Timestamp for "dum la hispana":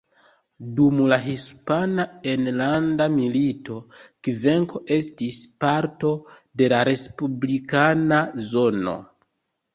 0.77-2.05